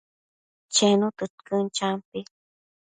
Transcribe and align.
Chenu 0.75 1.07
tëdquën, 1.17 1.65
champi 1.77 2.19